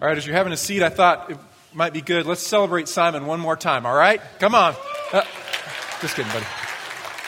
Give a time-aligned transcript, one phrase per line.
[0.00, 1.36] All right, as you're having a seat, I thought it
[1.74, 2.24] might be good.
[2.24, 4.18] Let's celebrate Simon one more time, all right?
[4.38, 4.74] Come on.
[5.12, 5.24] Uh,
[6.00, 6.46] just kidding, buddy.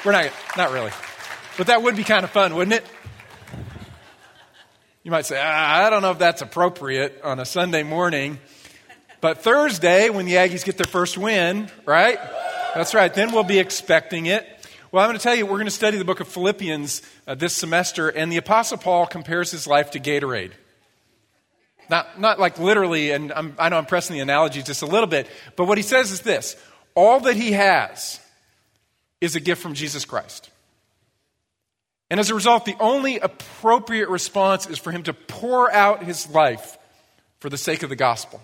[0.06, 0.90] We're not, not really.
[1.58, 2.86] But that would be kind of fun, wouldn't it?
[5.02, 8.38] You might say, ah, I don't know if that's appropriate on a Sunday morning.
[9.20, 12.18] But Thursday, when the Aggies get their first win, right?
[12.74, 14.48] That's right, then we'll be expecting it.
[14.90, 17.34] Well, I'm going to tell you, we're going to study the book of Philippians uh,
[17.34, 20.52] this semester, and the Apostle Paul compares his life to Gatorade.
[21.92, 25.06] Not, not like literally, and I'm, I know I'm pressing the analogy just a little
[25.06, 26.56] bit, but what he says is this
[26.94, 28.18] all that he has
[29.20, 30.48] is a gift from Jesus Christ.
[32.10, 36.30] And as a result, the only appropriate response is for him to pour out his
[36.30, 36.78] life
[37.40, 38.40] for the sake of the gospel.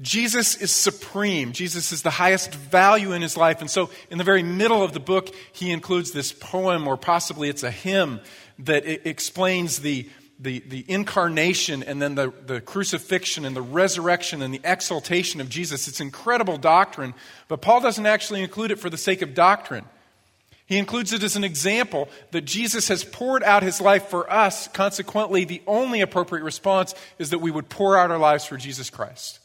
[0.00, 1.52] Jesus is supreme.
[1.52, 3.60] Jesus is the highest value in his life.
[3.60, 7.48] And so, in the very middle of the book, he includes this poem, or possibly
[7.48, 8.20] it's a hymn,
[8.58, 10.08] that explains the,
[10.38, 15.48] the, the incarnation and then the, the crucifixion and the resurrection and the exaltation of
[15.48, 15.88] Jesus.
[15.88, 17.14] It's incredible doctrine,
[17.48, 19.84] but Paul doesn't actually include it for the sake of doctrine.
[20.66, 24.66] He includes it as an example that Jesus has poured out his life for us.
[24.68, 28.88] Consequently, the only appropriate response is that we would pour out our lives for Jesus
[28.88, 29.40] Christ.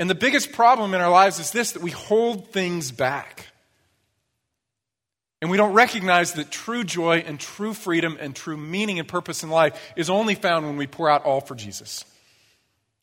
[0.00, 3.46] And the biggest problem in our lives is this that we hold things back.
[5.40, 9.42] And we don't recognize that true joy and true freedom and true meaning and purpose
[9.42, 12.04] in life is only found when we pour out all for Jesus.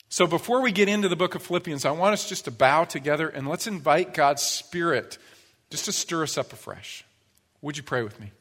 [0.09, 2.83] So before we get into the book of Philippians, I want us just to bow
[2.83, 5.17] together and let's invite God's Spirit
[5.69, 7.03] just to stir us up afresh.
[7.61, 8.31] Would you pray with me?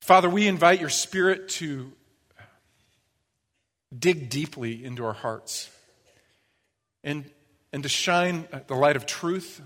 [0.00, 1.92] Father, we invite your Spirit to
[3.96, 5.68] dig deeply into our hearts
[7.02, 7.28] and,
[7.72, 9.60] and to shine the light of truth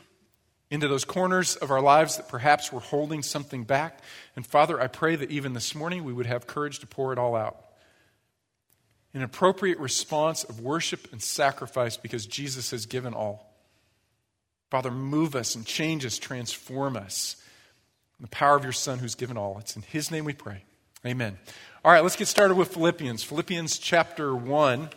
[0.74, 4.00] into those corners of our lives that perhaps we're holding something back.
[4.34, 7.18] And Father, I pray that even this morning we would have courage to pour it
[7.18, 7.56] all out.
[9.14, 13.54] An appropriate response of worship and sacrifice because Jesus has given all.
[14.68, 17.36] Father, move us and change us, transform us.
[18.18, 19.58] In the power of your Son who's given all.
[19.60, 20.64] It's in His name we pray.
[21.06, 21.38] Amen.
[21.84, 23.22] All right, let's get started with Philippians.
[23.22, 24.88] Philippians chapter 1,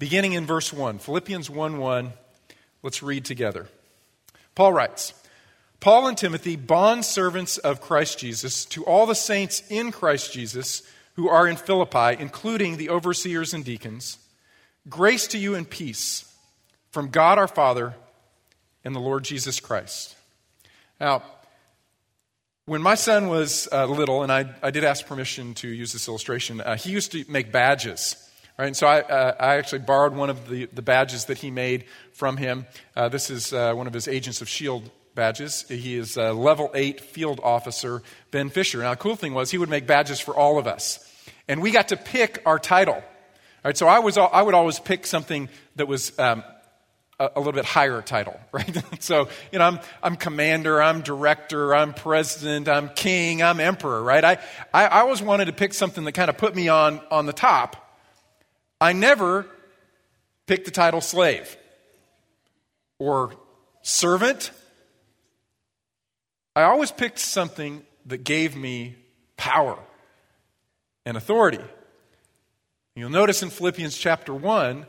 [0.00, 0.98] beginning in verse 1.
[0.98, 2.12] Philippians 1 1.
[2.82, 3.68] Let's read together.
[4.54, 5.14] Paul writes
[5.80, 10.82] Paul and Timothy, bond servants of Christ Jesus, to all the saints in Christ Jesus
[11.14, 14.18] who are in Philippi, including the overseers and deacons,
[14.88, 16.30] grace to you and peace
[16.90, 17.94] from God our Father
[18.84, 20.16] and the Lord Jesus Christ.
[21.00, 21.22] Now,
[22.66, 26.06] when my son was uh, little, and I, I, did ask permission to use this
[26.06, 28.16] illustration, uh, he used to make badges.
[28.64, 31.84] And so I, uh, I actually borrowed one of the, the badges that he made
[32.12, 32.66] from him.
[32.94, 34.90] Uh, this is uh, one of his Agents of S.H.I.E.L.D.
[35.14, 35.64] badges.
[35.68, 38.78] He is a level 8 field officer, Ben Fisher.
[38.78, 41.06] Now, the cool thing was he would make badges for all of us.
[41.48, 42.94] And we got to pick our title.
[42.94, 43.02] All
[43.64, 46.44] right, so I, was, I would always pick something that was um,
[47.18, 49.02] a, a, little bit higher title, right?
[49.02, 54.24] so, you know, I'm, I'm commander, I'm director, I'm president, I'm king, I'm emperor, right?
[54.24, 54.38] I,
[54.72, 57.32] I, I always wanted to pick something that kind of put me on, on the
[57.32, 57.89] top.
[58.80, 59.46] I never
[60.46, 61.56] picked the title slave
[62.98, 63.32] or
[63.82, 64.50] servant.
[66.56, 68.96] I always picked something that gave me
[69.36, 69.78] power
[71.04, 71.60] and authority.
[72.96, 74.86] You'll notice in Philippians chapter 1,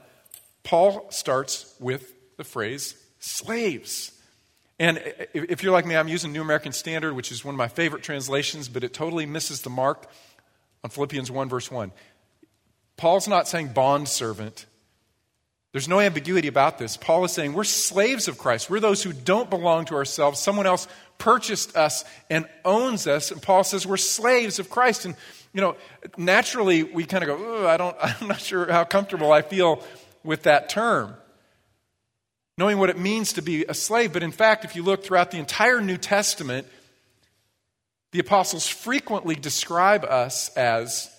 [0.64, 4.12] Paul starts with the phrase slaves.
[4.80, 5.02] And
[5.34, 8.04] if you're like me, I'm using New American Standard, which is one of my favorite
[8.04, 10.08] translations, but it totally misses the mark
[10.84, 11.92] on Philippians 1, verse 1.
[13.02, 14.68] Paul's not saying bond servant.
[15.72, 16.98] There's no ambiguity about this.
[16.98, 18.70] Paul is saying we're slaves of Christ.
[18.70, 20.40] We're those who don't belong to ourselves.
[20.40, 23.32] Someone else purchased us and owns us.
[23.32, 25.06] And Paul says we're slaves of Christ.
[25.06, 25.16] And,
[25.52, 25.78] you know,
[26.16, 29.84] naturally we kind of go, I don't, I'm not sure how comfortable I feel
[30.24, 31.16] with that term.
[32.56, 34.14] Knowing what it means to be a slave.
[34.14, 36.68] But in fact, if you look throughout the entire New Testament,
[38.12, 41.10] the apostles frequently describe us as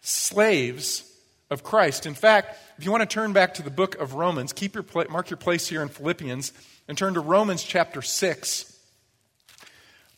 [0.00, 1.12] slaves
[1.50, 2.06] of Christ.
[2.06, 4.82] In fact, if you want to turn back to the book of Romans, keep your
[4.82, 6.52] pla- mark your place here in Philippians
[6.88, 8.72] and turn to Romans chapter 6.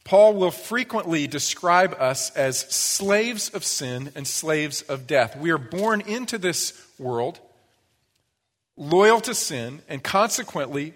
[0.04, 5.36] Paul will frequently describe us as slaves of sin and slaves of death.
[5.36, 7.40] We are born into this world
[8.78, 10.94] loyal to sin and consequently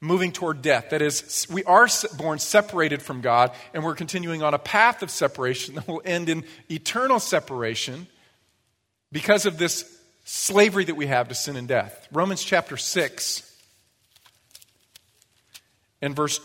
[0.00, 0.90] moving toward death.
[0.90, 5.10] That is, we are born separated from God and we're continuing on a path of
[5.10, 8.06] separation that will end in eternal separation
[9.12, 9.84] because of this
[10.24, 12.08] slavery that we have to sin and death.
[12.10, 13.48] Romans chapter 6
[16.00, 16.40] and verse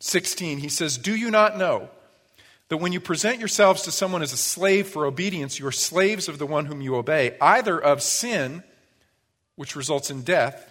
[0.00, 1.88] 16, he says, Do you not know
[2.68, 6.28] that when you present yourselves to someone as a slave for obedience, you are slaves
[6.28, 8.64] of the one whom you obey, either of sin,
[9.56, 10.70] which results in death,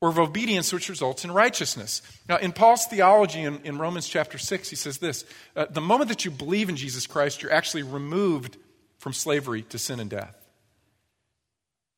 [0.00, 2.02] or of obedience, which results in righteousness.
[2.28, 5.24] Now, in Paul's theology in, in Romans chapter 6, he says this
[5.56, 8.58] uh, The moment that you believe in Jesus Christ, you're actually removed
[9.06, 10.36] from slavery to sin and death.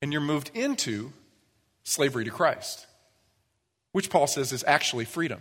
[0.02, 1.10] And you're moved into
[1.82, 2.86] slavery to Christ,
[3.92, 5.40] which Paul says is actually freedom.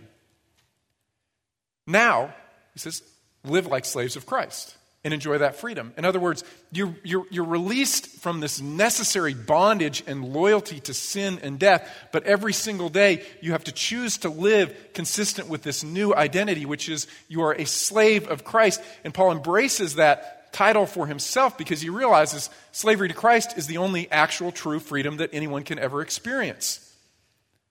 [1.86, 2.32] Now,
[2.72, 3.02] he says,
[3.44, 5.92] live like slaves of Christ and enjoy that freedom.
[5.98, 6.42] In other words,
[6.72, 12.24] you're, you're, you're, released from this necessary bondage and loyalty to sin and death, but
[12.24, 16.88] every single day you have to choose to live consistent with this new identity, which
[16.88, 18.80] is you are a slave of Christ.
[19.04, 23.78] And Paul embraces that title for himself because he realizes slavery to Christ is the
[23.78, 26.84] only actual true freedom that anyone can ever experience.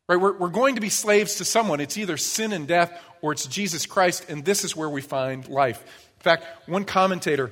[0.08, 0.20] Right?
[0.20, 1.80] We're, we're going to be slaves to someone.
[1.80, 5.48] It's either sin and death or it's Jesus Christ, and this is where we find
[5.48, 5.82] life.
[6.18, 7.52] In fact, one commentator,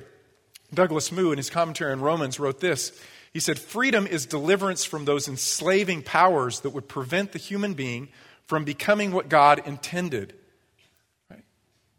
[0.72, 2.98] Douglas Moo, in his commentary on Romans, wrote this.
[3.32, 8.08] He said, Freedom is deliverance from those enslaving powers that would prevent the human being
[8.46, 10.34] from becoming what God intended.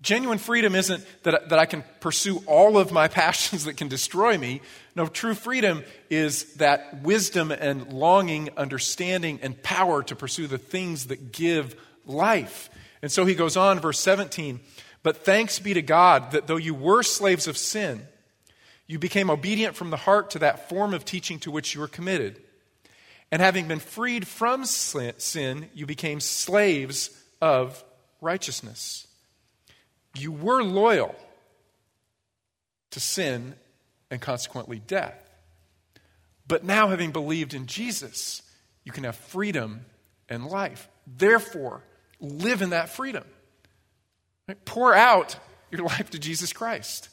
[0.08, 4.38] Genuine freedom isn't that, that I can pursue all of my passions that can destroy
[4.38, 4.62] me.
[4.96, 11.08] No, true freedom is that wisdom and longing, understanding, and power to pursue the things
[11.08, 11.76] that give
[12.06, 12.70] life.
[13.02, 14.62] And so he goes on, verse 17.
[15.04, 18.08] But thanks be to God that though you were slaves of sin,
[18.88, 21.88] you became obedient from the heart to that form of teaching to which you were
[21.90, 22.42] committed.
[23.30, 27.10] And having been freed from sin, you became slaves
[27.42, 27.84] of
[28.22, 29.07] righteousness.
[30.18, 31.16] You were loyal
[32.92, 33.56] to sin
[34.10, 35.24] and consequently death.
[36.48, 38.42] But now, having believed in Jesus,
[38.84, 39.86] you can have freedom
[40.30, 40.88] and life.
[41.06, 41.84] Therefore,
[42.20, 43.26] live in that freedom.
[44.48, 44.64] Right?
[44.66, 45.36] Pour out
[45.72, 47.10] your life to Jesus Christ.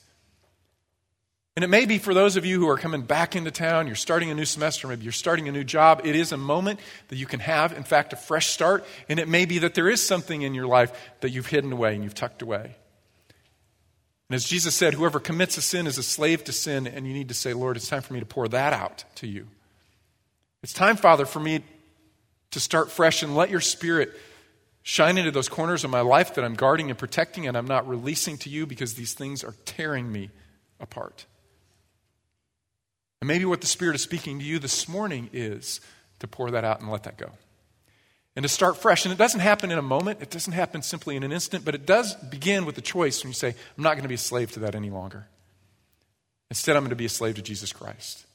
[1.56, 3.94] And it may be for those of you who are coming back into town, you're
[3.94, 6.00] starting a new semester, maybe you're starting a new job.
[6.04, 8.84] It is a moment that you can have, in fact, a fresh start.
[9.08, 11.94] And it may be that there is something in your life that you've hidden away
[11.94, 12.74] and you've tucked away.
[14.28, 17.12] And as Jesus said, whoever commits a sin is a slave to sin, and you
[17.12, 19.46] need to say, Lord, it's time for me to pour that out to you.
[20.62, 21.62] It's time, Father, for me
[22.52, 24.12] to start fresh and let your spirit
[24.82, 27.88] shine into those corners of my life that I'm guarding and protecting and I'm not
[27.88, 30.30] releasing to you because these things are tearing me
[30.80, 31.26] apart.
[33.20, 35.80] And maybe what the Spirit is speaking to you this morning is
[36.18, 37.30] to pour that out and let that go.
[38.36, 39.04] And to start fresh.
[39.04, 41.74] And it doesn't happen in a moment, it doesn't happen simply in an instant, but
[41.74, 44.18] it does begin with the choice when you say, I'm not going to be a
[44.18, 45.26] slave to that any longer.
[46.50, 48.26] Instead, I'm going to be a slave to Jesus Christ.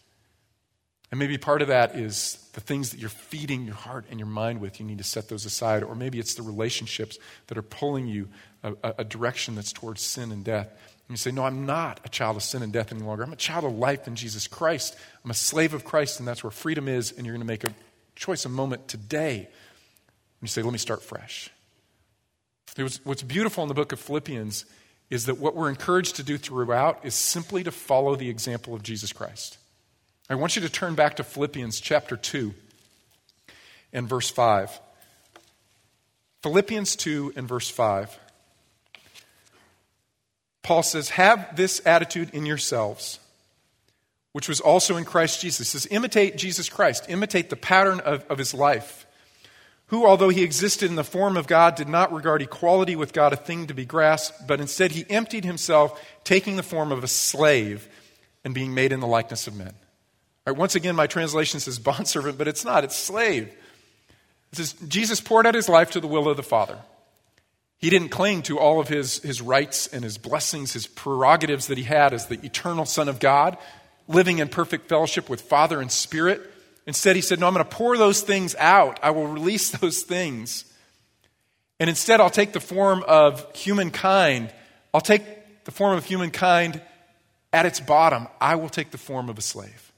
[1.12, 4.28] And maybe part of that is the things that you're feeding your heart and your
[4.28, 4.80] mind with.
[4.80, 5.84] You need to set those aside.
[5.84, 7.18] Or maybe it's the relationships
[7.48, 8.30] that are pulling you
[8.64, 10.68] a, a direction that's towards sin and death.
[10.68, 13.24] And you say, No, I'm not a child of sin and death any longer.
[13.24, 14.96] I'm a child of life in Jesus Christ.
[15.24, 17.12] I'm a slave of Christ, and that's where freedom is.
[17.12, 17.74] And you're going to make a
[18.16, 19.50] choice, a moment today.
[20.42, 21.50] You say, Let me start fresh.
[22.78, 24.66] Was, what's beautiful in the book of Philippians
[25.10, 28.84] is that what we're encouraged to do throughout is simply to follow the example of
[28.84, 29.58] Jesus Christ.
[30.30, 32.54] I want you to turn back to Philippians chapter 2
[33.92, 34.80] and verse 5.
[36.44, 38.18] Philippians 2 and verse 5.
[40.62, 43.20] Paul says, Have this attitude in yourselves,
[44.34, 45.72] which was also in Christ Jesus.
[45.72, 49.08] He says, Imitate Jesus Christ, imitate the pattern of, of his life,
[49.90, 53.34] who, although he existed in the form of God, did not regard equality with God
[53.34, 57.08] a thing to be grasped, but instead he emptied himself, taking the form of a
[57.08, 57.88] slave
[58.44, 59.74] and being made in the likeness of men.
[60.48, 63.48] Once again, my translation says bondservant, but it's not, it's slave.
[64.52, 66.78] It says Jesus poured out his life to the will of the Father.
[67.78, 71.78] He didn't cling to all of his, his rights and his blessings, his prerogatives that
[71.78, 73.58] he had as the eternal Son of God,
[74.08, 76.42] living in perfect fellowship with Father and Spirit.
[76.90, 79.00] Instead, he said, No, I'm going to pour those things out.
[79.04, 80.66] I will release those things.
[81.80, 84.52] And instead, I'll take the form of humankind.
[84.92, 86.82] I'll take the form of humankind
[87.54, 88.28] at its bottom.
[88.42, 89.92] I will take the form of a slave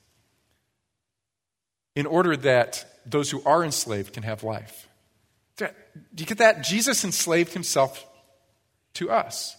[1.95, 4.89] in order that those who are enslaved can have life.
[5.55, 5.67] Do
[6.17, 6.61] you get that?
[6.65, 8.05] Jesus enslaved himself
[8.95, 9.55] to us.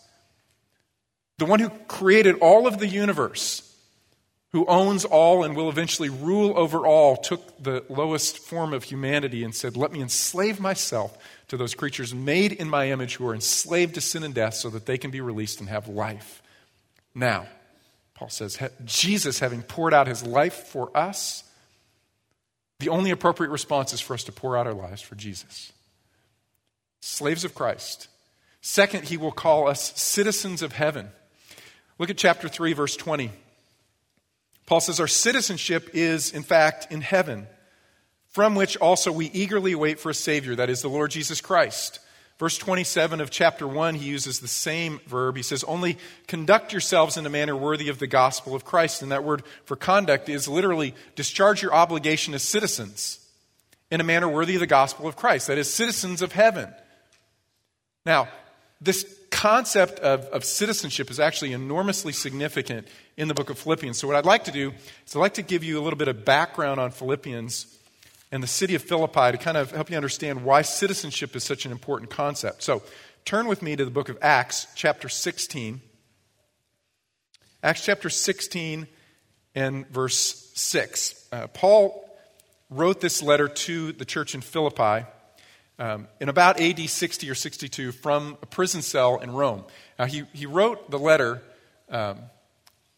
[1.39, 3.72] The one who created all of the universe,
[4.53, 9.45] who owns all and will eventually rule over all, took the lowest form of humanity
[9.45, 11.17] and said, Let me enslave myself
[11.49, 14.69] to those creatures made in my image who are enslaved to sin and death so
[14.71, 16.43] that they can be released and have life.
[17.15, 17.47] Now,
[18.15, 21.45] Paul says, Jesus, having poured out his life for us,
[22.79, 25.73] the only appropriate response is for us to pour out our lives for Jesus.
[27.01, 28.09] Slaves of Christ.
[28.61, 31.09] Second, he will call us citizens of heaven.
[31.99, 33.31] Look at chapter 3, verse 20.
[34.67, 37.47] Paul says, Our citizenship is, in fact, in heaven,
[38.29, 42.01] from which also we eagerly wait for a Savior, that is, the Lord Jesus Christ.
[42.39, 45.37] Verse 27 of chapter 1, he uses the same verb.
[45.37, 49.03] He says, Only conduct yourselves in a manner worthy of the gospel of Christ.
[49.03, 53.21] And that word for conduct is literally discharge your obligation as citizens
[53.93, 56.73] in a manner worthy of the gospel of Christ, that is, citizens of heaven.
[58.05, 58.29] Now,
[58.81, 59.05] this
[59.43, 63.99] concept of, of citizenship is actually enormously significant in the book of Philippians.
[63.99, 64.73] So, what I'd like to do
[65.05, 67.67] is I'd like to give you a little bit of background on Philippians
[68.31, 71.67] and the city of Philippi to kind of help you understand why citizenship is such
[71.67, 72.63] an important concept.
[72.63, 72.85] So,
[73.25, 75.81] turn with me to the book of Acts, chapter 16.
[77.65, 78.87] Acts chapter 16
[79.57, 81.29] and verse 6.
[81.33, 82.09] Uh, Paul
[82.71, 85.05] wrote this letter to the church in Philippi
[85.83, 89.65] um, in about AD 60 or 62 from a prison cell in Rome.
[89.99, 91.43] Now, he, he wrote the letter
[91.91, 92.19] um,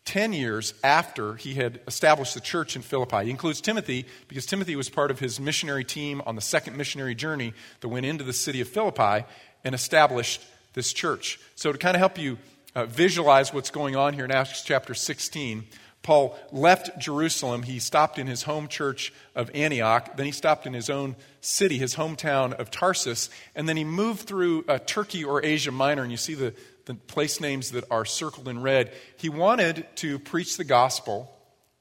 [0.04, 3.24] 10 years after he had established the church in Philippi.
[3.24, 7.14] He includes Timothy because Timothy was part of his missionary team on the second missionary
[7.14, 9.24] journey that went into the city of Philippi
[9.64, 10.42] and established
[10.74, 11.40] this church.
[11.54, 12.36] So, to kind of help you
[12.74, 15.64] uh, visualize what's going on here in Acts chapter 16,
[16.04, 17.64] Paul left Jerusalem.
[17.64, 20.16] He stopped in his home church of Antioch.
[20.16, 23.30] Then he stopped in his own city, his hometown of Tarsus.
[23.56, 26.02] And then he moved through uh, Turkey or Asia Minor.
[26.02, 28.92] And you see the, the place names that are circled in red.
[29.16, 31.34] He wanted to preach the gospel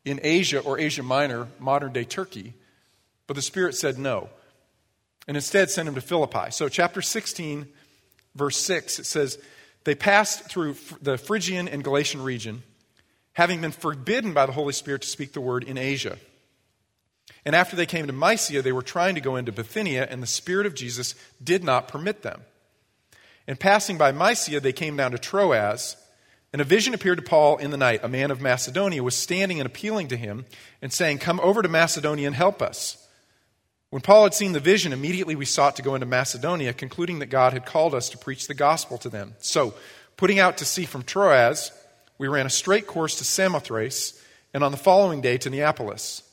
[0.06, 2.53] in Asia or Asia Minor, modern day Turkey.
[3.27, 4.30] But the Spirit said no.
[5.27, 6.51] And instead sent him to Philippi.
[6.51, 7.68] So, chapter 16,
[8.36, 9.38] verse 6, it says,
[9.84, 12.63] They passed through the Phrygian and Galatian region
[13.34, 16.18] having been forbidden by the Holy Spirit to speak the word in Asia.
[17.46, 20.28] And after they came to Mysia, they were trying to go into Bithynia, and the
[20.28, 22.42] Spirit of Jesus did not permit them.
[23.48, 25.98] And passing by Mysia, they came down to Troas,
[26.54, 28.02] and a vision appeared to Paul in the night.
[28.04, 30.46] A man of Macedonia was standing and appealing to him
[30.82, 32.98] and saying, Come over to Macedonia and help us.
[33.90, 37.28] When Paul had seen the vision, immediately we sought to go into Macedonia, concluding that
[37.28, 39.34] God had called us to preach the gospel to them.
[39.40, 39.74] So,
[40.16, 41.72] putting out to sea from Troas,
[42.17, 44.22] we ran a straight course to Samothrace,
[44.53, 46.24] and on the following day to Neapolis.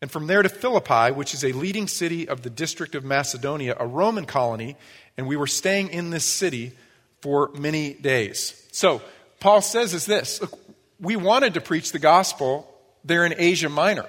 [0.00, 3.76] And from there to Philippi, which is a leading city of the district of Macedonia,
[3.78, 4.76] a Roman colony,
[5.18, 6.72] and we were staying in this city
[7.20, 8.66] for many days.
[8.72, 9.02] So,
[9.40, 10.58] Paul says is this look,
[10.98, 12.66] we wanted to preach the gospel
[13.04, 14.06] there in Asia Minor,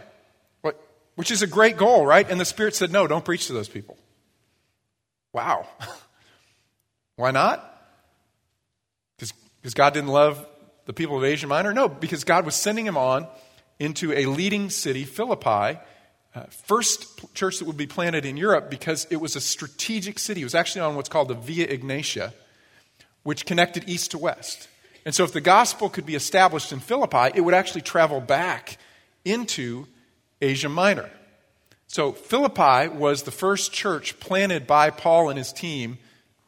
[1.16, 2.30] which is a great goal, right?
[2.30, 3.98] And the Spirit said, no, don't preach to those people.
[5.34, 5.68] Wow.
[7.16, 7.68] Why not?
[9.18, 10.46] Because God didn't love
[10.86, 11.74] the people of Asia Minor?
[11.74, 13.28] No, because God was sending him on
[13.80, 15.80] into a leading city, Philippi,
[16.34, 20.42] uh, first church that would be planted in Europe because it was a strategic city.
[20.42, 22.34] It was actually on what's called the Via Egnatia,
[23.24, 24.70] which connected east to west.
[25.06, 28.78] And so, if the gospel could be established in Philippi, it would actually travel back
[29.26, 29.88] into
[30.42, 31.10] Asia Minor.
[31.88, 35.98] So, Philippi was the first church planted by Paul and his team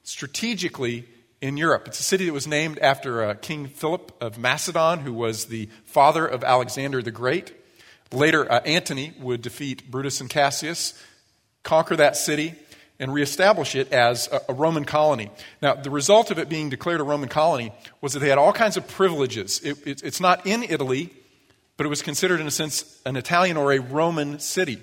[0.04, 1.06] strategically
[1.44, 1.90] in Europe.
[1.90, 5.68] It's a city that was named after uh, King Philip of Macedon, who was the
[5.84, 7.52] father of Alexander the Great.
[8.14, 10.98] Later, uh, Antony would defeat Brutus and Cassius,
[11.62, 12.56] conquer that city,
[12.98, 15.32] and reestablish it as a, a, Roman colony.
[15.62, 18.54] Now, the result of it being declared a Roman colony was that they had all
[18.54, 19.60] kinds of privileges.
[19.60, 21.10] It, it, it's not in Italy,
[21.76, 24.82] but it was considered, in a sense, an Italian or a Roman city.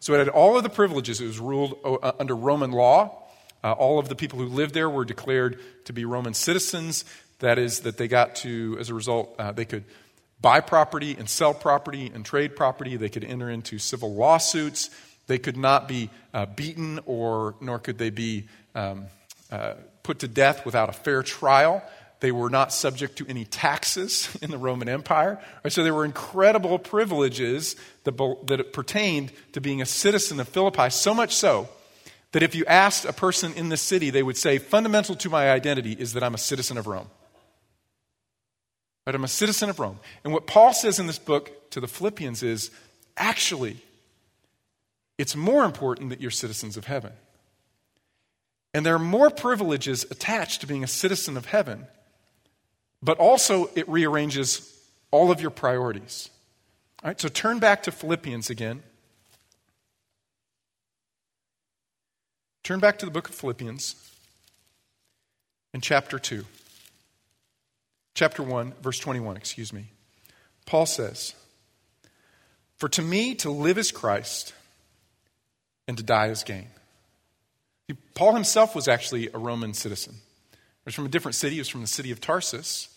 [0.00, 1.20] So it had all of the privileges.
[1.20, 3.19] It was ruled uh, under Roman law.
[3.62, 7.04] Uh, all of the people who lived there were declared to be Roman citizens.
[7.40, 9.84] That is, that they got to, as a result, uh, they could
[10.40, 12.96] buy property and sell property and trade property.
[12.96, 14.90] They could enter into civil lawsuits.
[15.26, 19.06] They could not be uh, beaten or nor could they be um,
[19.50, 21.82] uh, put to death without a fair trial.
[22.20, 25.38] They were not subject to any taxes in the Roman Empire.
[25.64, 30.90] Right, so there were incredible privileges that, that pertained to being a citizen of Philippi,
[30.90, 31.68] so much so
[32.32, 35.50] that if you asked a person in this city, they would say, fundamental to my
[35.50, 37.08] identity is that I'm a citizen of Rome.
[39.04, 39.98] But I'm a citizen of Rome.
[40.22, 42.70] And what Paul says in this book to the Philippians is
[43.16, 43.78] actually,
[45.18, 47.12] it's more important that you're citizens of heaven.
[48.72, 51.86] And there are more privileges attached to being a citizen of heaven,
[53.02, 54.72] but also it rearranges
[55.10, 56.30] all of your priorities.
[57.02, 58.84] All right, so turn back to Philippians again.
[62.62, 63.94] Turn back to the book of Philippians
[65.72, 66.44] in chapter 2.
[68.14, 69.86] Chapter 1, verse 21, excuse me.
[70.66, 71.34] Paul says,
[72.76, 74.52] For to me to live is Christ,
[75.88, 76.68] and to die is gain.
[78.14, 80.14] Paul himself was actually a Roman citizen.
[80.52, 82.88] He was from a different city, he was from the city of Tarsus.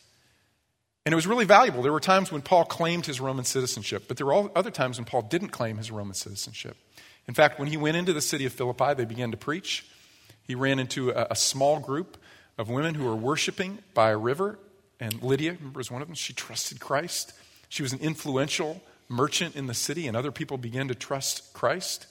[1.05, 1.81] And it was really valuable.
[1.81, 5.05] There were times when Paul claimed his Roman citizenship, but there were other times when
[5.05, 6.77] Paul didn't claim his Roman citizenship.
[7.27, 9.85] In fact, when he went into the city of Philippi, they began to preach.
[10.43, 12.17] He ran into a, a small group
[12.57, 14.59] of women who were worshiping by a river,
[14.99, 16.15] and Lydia, was one of them.
[16.15, 17.33] She trusted Christ.
[17.69, 22.07] She was an influential merchant in the city, and other people began to trust Christ.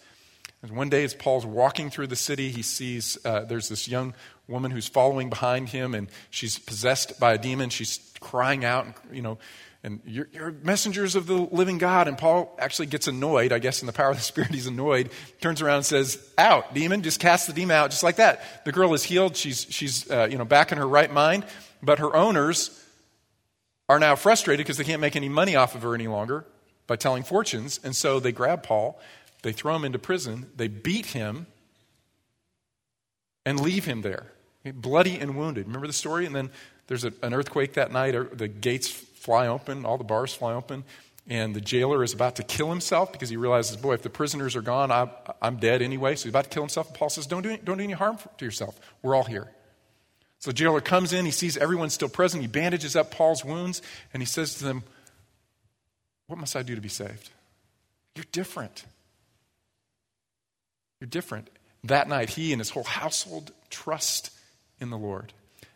[0.62, 4.14] And one day, as Paul's walking through the city, he sees uh, there's this young
[4.49, 7.71] woman who's following behind him, and she's possessed by a demon.
[7.71, 9.38] She's crying out, and, you know,
[9.84, 12.06] and you're, you're, messengers of the living God.
[12.06, 15.10] And Paul actually gets annoyed, I guess, in the power of the Spirit, he's annoyed,
[15.40, 18.64] turns around and says, Out, demon, just cast the demon out, just like that.
[18.64, 19.36] The girl is healed.
[19.36, 21.44] She's, she's uh, you know, back in her right mind,
[21.82, 22.78] but her owners
[23.88, 26.44] are now frustrated because they can't make any money off of her any longer
[26.86, 27.80] by telling fortunes.
[27.82, 29.00] And so they grab Paul
[29.42, 31.46] they throw him into prison, they beat him,
[33.44, 34.32] and leave him there,
[34.64, 35.66] bloody and wounded.
[35.66, 36.26] Remember the story?
[36.26, 36.50] And then
[36.86, 40.52] there's a, an earthquake that night, or the gates fly open, all the bars fly
[40.52, 40.82] open,
[41.28, 44.56] and the jailer is about to kill himself because he realizes, boy, if the prisoners
[44.56, 45.08] are gone, I,
[45.40, 46.16] am dead anyway.
[46.16, 46.88] So he's about to kill himself.
[46.88, 48.80] And Paul says, don't do, don't do any harm to yourself.
[49.00, 49.48] We're all here.
[50.40, 53.80] So the jailer comes in, he sees everyone still present, he bandages up Paul's wounds,
[54.12, 54.82] and he says to them,
[56.26, 57.30] What must I do to be saved?
[58.16, 58.84] You're different.
[61.00, 61.48] You're different.
[61.84, 64.32] That night, he and his whole household trust
[64.80, 65.32] in the Lord.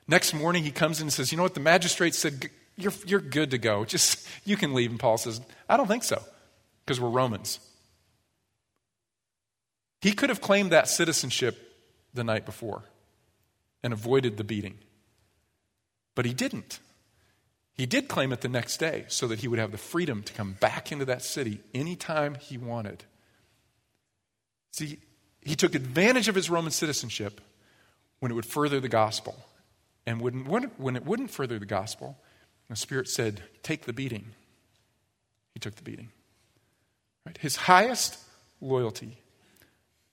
[0.09, 1.55] Next morning, he comes in and says, You know what?
[1.55, 3.85] The magistrate said, You're, you're good to go.
[3.87, 4.91] Just, you can leave.
[4.91, 6.23] And Paul says, I don't think so,
[6.85, 7.61] because we're Romans.
[10.01, 11.57] He could have claimed that citizenship
[12.15, 12.83] the night before
[13.83, 14.79] and avoided the beating,
[16.15, 16.81] but he didn't.
[17.75, 20.33] He did claim it the next day so that he would have the freedom to
[20.33, 23.05] come back into that city anytime he wanted.
[24.73, 24.99] See,
[25.43, 27.41] he took advantage of his Roman citizenship
[28.21, 29.37] when it would further the gospel.
[30.07, 32.19] And when, when it wouldn't further the gospel,
[32.69, 34.27] the Spirit said, Take the beating.
[35.55, 36.09] He took the beating.
[37.25, 37.39] Right?
[37.39, 38.19] His highest
[38.61, 39.19] loyalty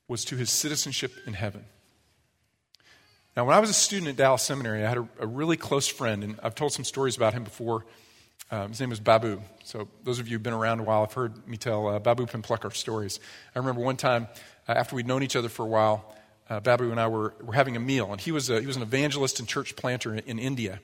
[0.08, 1.66] was to his citizenship in heaven.
[3.36, 5.88] Now, when I was a student at Dallas Seminary, I had a, a really close
[5.88, 7.86] friend, and I've told some stories about him before.
[8.52, 9.42] Um, his name was Babu.
[9.64, 12.28] So, those of you who've been around a while have heard me tell uh, Babu
[12.28, 13.20] Pimplekar stories.
[13.56, 14.28] I remember one time
[14.68, 16.14] uh, after we'd known each other for a while,
[16.50, 18.76] uh, Babu and I were, were having a meal, and he was, a, he was
[18.76, 20.80] an evangelist and church planter in, in India.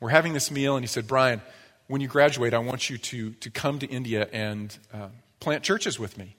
[0.00, 1.40] We're having this meal, and he said, Brian,
[1.86, 5.08] when you graduate, I want you to, to come to India and uh,
[5.40, 6.36] plant churches with me.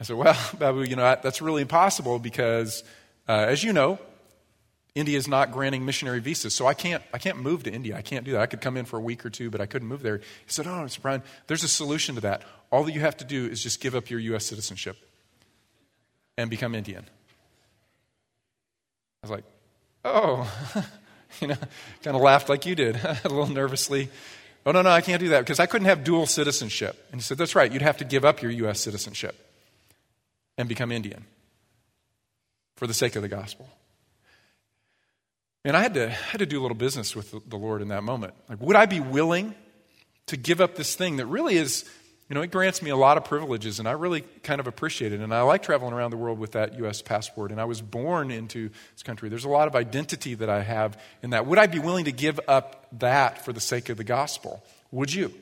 [0.00, 2.82] I said, Well, Babu, you know, that's really impossible because,
[3.28, 3.98] uh, as you know,
[4.94, 7.96] India is not granting missionary visas, so I can't, I can't move to India.
[7.96, 8.40] I can't do that.
[8.40, 10.18] I could come in for a week or two, but I couldn't move there.
[10.18, 11.00] He said, Oh, Mr.
[11.00, 12.42] Brian, there's a solution to that.
[12.72, 14.46] All that you have to do is just give up your U.S.
[14.46, 14.96] citizenship
[16.36, 17.04] and become Indian.
[19.22, 19.44] I was like,
[20.04, 20.50] oh,
[21.40, 21.56] you know,
[22.02, 24.08] kind of laughed like you did, a little nervously.
[24.66, 27.06] Oh, no, no, I can't do that because I couldn't have dual citizenship.
[27.12, 28.80] And he said, that's right, you'd have to give up your U.S.
[28.80, 29.34] citizenship
[30.58, 31.24] and become Indian
[32.76, 33.68] for the sake of the gospel.
[35.64, 37.82] And I had to, I had to do a little business with the, the Lord
[37.82, 38.34] in that moment.
[38.48, 39.54] Like, would I be willing
[40.26, 41.84] to give up this thing that really is
[42.30, 45.12] you know, it grants me a lot of privileges, and I really kind of appreciate
[45.12, 45.18] it.
[45.18, 47.02] And I like traveling around the world with that U.S.
[47.02, 47.50] passport.
[47.50, 49.28] And I was born into this country.
[49.28, 51.46] There's a lot of identity that I have in that.
[51.46, 54.62] Would I be willing to give up that for the sake of the gospel?
[54.92, 55.34] Would you?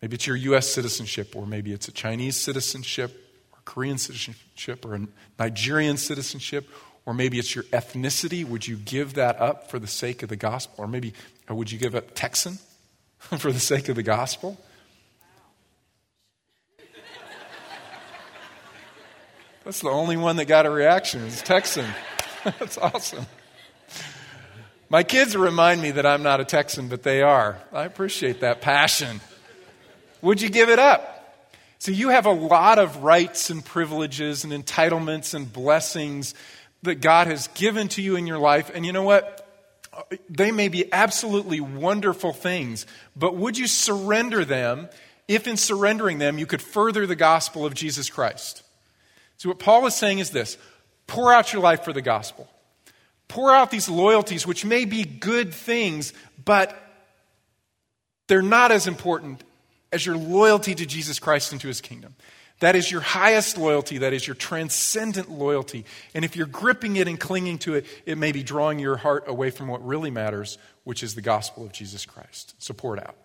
[0.00, 0.68] Maybe it's your U.S.
[0.68, 3.12] citizenship, or maybe it's a Chinese citizenship,
[3.52, 5.06] or Korean citizenship, or a
[5.38, 6.68] Nigerian citizenship,
[7.06, 8.44] or maybe it's your ethnicity.
[8.44, 10.82] Would you give that up for the sake of the gospel?
[10.84, 11.14] Or maybe
[11.48, 12.58] or would you give up Texan
[13.20, 14.58] for the sake of the gospel?
[19.64, 21.24] That's the only one that got a reaction.
[21.24, 21.86] It's Texan.
[22.44, 23.26] That's awesome.
[24.90, 27.58] My kids remind me that I'm not a Texan, but they are.
[27.72, 29.20] I appreciate that passion.
[30.20, 31.08] Would you give it up?
[31.78, 36.34] So you have a lot of rights and privileges and entitlements and blessings
[36.82, 38.70] that God has given to you in your life.
[38.74, 39.38] And you know what?
[40.28, 44.88] They may be absolutely wonderful things, but would you surrender them
[45.28, 48.62] if in surrendering them you could further the gospel of Jesus Christ?
[49.36, 50.56] So, what Paul is saying is this
[51.06, 52.48] pour out your life for the gospel.
[53.28, 56.12] Pour out these loyalties, which may be good things,
[56.44, 56.76] but
[58.28, 59.42] they're not as important
[59.90, 62.14] as your loyalty to Jesus Christ and to his kingdom.
[62.60, 63.98] That is your highest loyalty.
[63.98, 65.84] That is your transcendent loyalty.
[66.14, 69.24] And if you're gripping it and clinging to it, it may be drawing your heart
[69.26, 72.54] away from what really matters, which is the gospel of Jesus Christ.
[72.58, 73.16] So pour it out.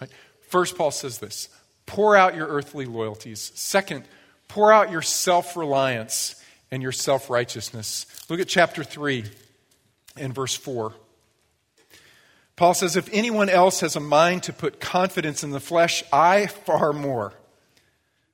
[0.00, 0.10] Right?
[0.48, 1.50] First, Paul says this
[1.84, 3.52] pour out your earthly loyalties.
[3.54, 4.04] Second,
[4.48, 8.06] Pour out your self reliance and your self righteousness.
[8.28, 9.24] Look at chapter 3
[10.16, 10.94] and verse 4.
[12.56, 16.46] Paul says, If anyone else has a mind to put confidence in the flesh, I
[16.46, 17.34] far more.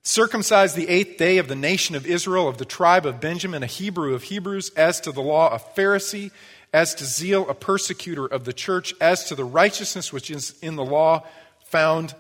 [0.05, 3.67] Circumcised the eighth day of the nation of Israel, of the tribe of Benjamin, a
[3.67, 6.31] Hebrew of Hebrews, as to the law, a Pharisee,
[6.73, 10.77] as to zeal, a persecutor of the church, as to the righteousness which is in
[10.77, 11.25] the law,
[11.67, 12.15] found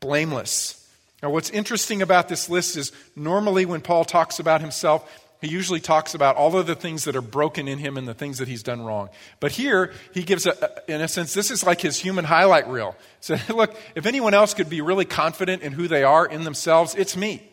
[0.00, 0.87] blameless.
[1.22, 5.80] Now, what's interesting about this list is normally when Paul talks about himself, he usually
[5.80, 8.48] talks about all of the things that are broken in him and the things that
[8.48, 9.08] he's done wrong.
[9.40, 12.96] But here, he gives, a, in a sense, this is like his human highlight reel.
[13.20, 16.94] So, look, if anyone else could be really confident in who they are in themselves,
[16.94, 17.48] it's me.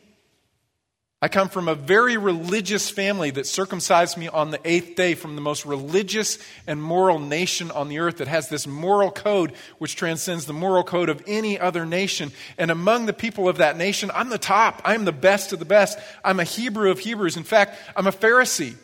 [1.21, 5.35] I come from a very religious family that circumcised me on the eighth day from
[5.35, 9.95] the most religious and moral nation on the earth that has this moral code which
[9.95, 12.31] transcends the moral code of any other nation.
[12.57, 14.81] And among the people of that nation, I'm the top.
[14.83, 15.97] I'm the best of the best.
[16.23, 17.37] I'm a Hebrew of Hebrews.
[17.37, 18.75] In fact, I'm a Pharisee.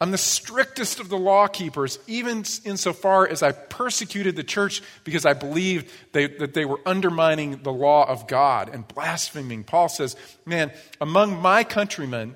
[0.00, 5.26] I'm the strictest of the law keepers, even insofar as I persecuted the church because
[5.26, 9.62] I believed they, that they were undermining the law of God and blaspheming.
[9.62, 12.34] Paul says, Man, among my countrymen,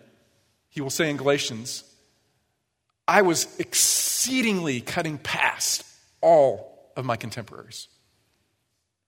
[0.69, 1.85] he will say in Galatians,
[3.09, 5.87] I was exceedingly cutting past
[6.21, 7.89] all of my contemporaries.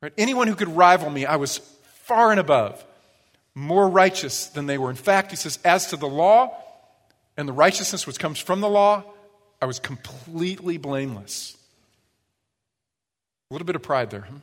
[0.00, 0.14] Right?
[0.16, 1.58] Anyone who could rival me, I was
[2.04, 2.82] far and above,
[3.54, 4.88] more righteous than they were.
[4.88, 6.56] In fact, he says, As to the law,
[7.36, 9.04] and the righteousness which comes from the law,
[9.60, 11.56] I was completely blameless.
[13.50, 14.22] A little bit of pride there.
[14.22, 14.38] Huh?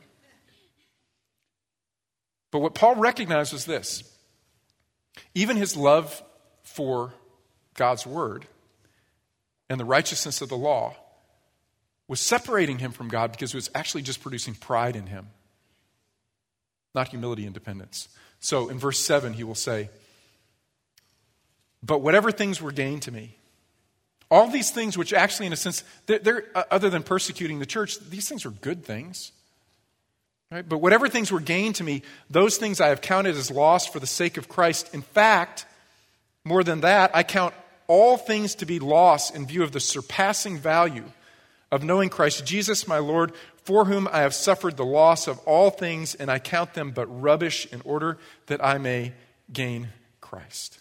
[2.50, 4.04] But what Paul recognized was this
[5.34, 6.22] even his love
[6.62, 7.14] for
[7.74, 8.46] God's word
[9.68, 10.96] and the righteousness of the law
[12.06, 15.28] was separating him from God because it was actually just producing pride in him,
[16.94, 18.08] not humility and dependence.
[18.40, 19.88] So in verse 7, he will say,
[21.84, 23.36] but whatever things were gained to me,
[24.30, 27.66] all these things, which actually, in a sense, they're, they're uh, other than persecuting the
[27.66, 29.32] church, these things are good things.
[30.50, 30.66] Right?
[30.68, 34.00] But whatever things were gained to me, those things I have counted as lost for
[34.00, 34.94] the sake of Christ.
[34.94, 35.66] In fact,
[36.44, 37.54] more than that, I count
[37.86, 41.04] all things to be lost in view of the surpassing value
[41.70, 43.32] of knowing Christ Jesus, my Lord,
[43.64, 47.06] for whom I have suffered the loss of all things, and I count them but
[47.06, 49.12] rubbish in order that I may
[49.52, 49.88] gain
[50.20, 50.78] Christ.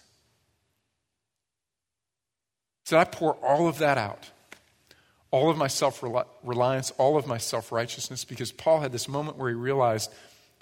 [2.83, 4.29] So I pour all of that out,
[5.31, 6.03] all of my self
[6.43, 10.11] reliance, all of my self righteousness, because Paul had this moment where he realized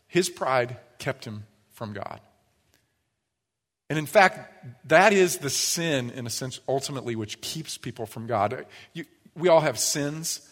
[0.08, 2.20] his pride kept him from God.
[3.90, 8.26] And in fact, that is the sin, in a sense, ultimately, which keeps people from
[8.26, 8.66] God.
[8.94, 9.04] You,
[9.36, 10.48] we all have sins,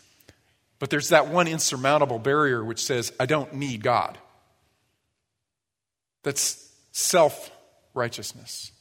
[0.80, 4.18] but there's that one insurmountable barrier which says, I don't need God.
[6.24, 7.52] That's self
[7.94, 8.72] righteousness.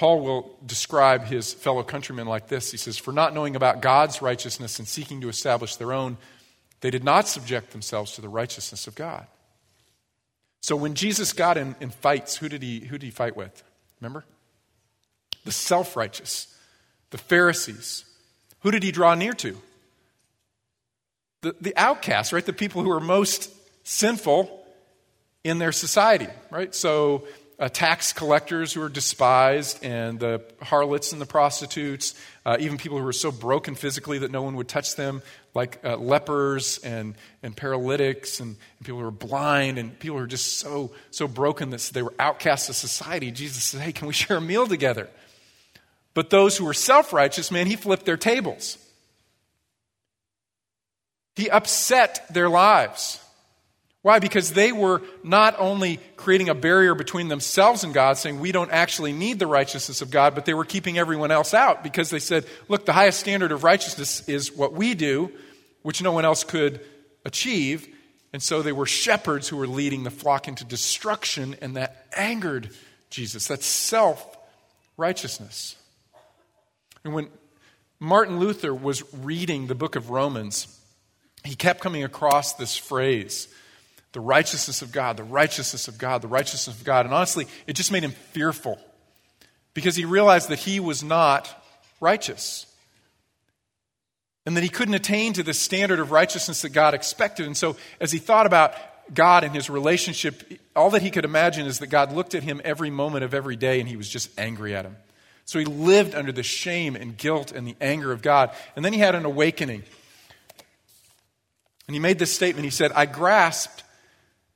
[0.00, 2.70] Paul will describe his fellow countrymen like this.
[2.70, 6.16] He says, For not knowing about God's righteousness and seeking to establish their own,
[6.80, 9.26] they did not subject themselves to the righteousness of God.
[10.62, 13.62] So when Jesus got in, in fights, who did, he, who did he fight with?
[14.00, 14.24] Remember?
[15.44, 16.46] The self righteous,
[17.10, 18.06] the Pharisees.
[18.60, 19.60] Who did he draw near to?
[21.42, 22.46] The, the outcasts, right?
[22.46, 23.50] The people who are most
[23.86, 24.64] sinful
[25.44, 26.74] in their society, right?
[26.74, 27.26] So
[27.60, 32.14] uh, tax collectors who were despised, and the harlots and the prostitutes,
[32.46, 35.20] uh, even people who were so broken physically that no one would touch them,
[35.54, 40.22] like uh, lepers and, and paralytics, and, and, people who were blind, and people who
[40.22, 43.30] were just so, so broken that they were outcasts of society.
[43.30, 45.10] Jesus said, Hey, can we share a meal together?
[46.14, 48.78] But those who were self righteous, man, he flipped their tables.
[51.36, 53.22] He upset their lives.
[54.02, 54.18] Why?
[54.18, 58.70] Because they were not only creating a barrier between themselves and God, saying we don't
[58.70, 62.18] actually need the righteousness of God, but they were keeping everyone else out because they
[62.18, 65.30] said, look, the highest standard of righteousness is what we do,
[65.82, 66.80] which no one else could
[67.26, 67.88] achieve.
[68.32, 72.70] And so they were shepherds who were leading the flock into destruction, and that angered
[73.10, 73.48] Jesus.
[73.48, 74.38] That's self
[74.96, 75.76] righteousness.
[77.04, 77.28] And when
[77.98, 80.78] Martin Luther was reading the book of Romans,
[81.44, 83.48] he kept coming across this phrase
[84.12, 87.06] the righteousness of God, the righteousness of God, the righteousness of God.
[87.06, 88.78] And honestly, it just made him fearful
[89.74, 91.48] because he realized that he was not
[92.00, 92.66] righteous
[94.46, 97.46] and that he couldn't attain to the standard of righteousness that God expected.
[97.46, 98.74] And so, as he thought about
[99.12, 100.42] God and his relationship,
[100.74, 103.56] all that he could imagine is that God looked at him every moment of every
[103.56, 104.96] day and he was just angry at him.
[105.44, 108.50] So he lived under the shame and guilt and the anger of God.
[108.76, 109.82] And then he had an awakening.
[111.88, 112.64] And he made this statement.
[112.64, 113.82] He said, I grasped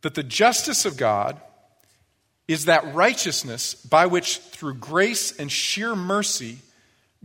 [0.04, 1.40] that the justice of God
[2.46, 6.58] is that righteousness by which, through grace and sheer mercy,